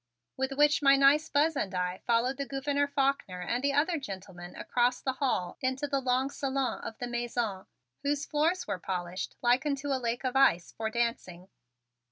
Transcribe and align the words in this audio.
With 0.35 0.53
which 0.53 0.81
my 0.81 0.95
nice 0.95 1.29
Buzz 1.29 1.55
and 1.55 1.75
I 1.75 1.99
followed 2.07 2.37
the 2.37 2.47
Gouverneur 2.47 2.87
Faulkner 2.87 3.39
and 3.39 3.63
the 3.63 3.73
other 3.73 3.99
gentlemen 3.99 4.55
across 4.55 4.99
the 4.99 5.13
hall 5.13 5.59
into 5.61 5.85
the 5.85 6.01
long 6.01 6.31
salon 6.31 6.81
of 6.83 6.97
the 6.97 7.05
Mansion, 7.05 7.67
whose 8.01 8.25
floors 8.25 8.65
were 8.65 8.79
polished 8.79 9.35
like 9.43 9.63
unto 9.63 9.89
a 9.89 10.01
lake 10.01 10.23
of 10.23 10.35
ice, 10.35 10.71
for 10.75 10.89
dancing. 10.89 11.49